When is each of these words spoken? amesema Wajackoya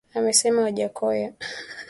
amesema 0.15 0.61
Wajackoya 0.61 1.33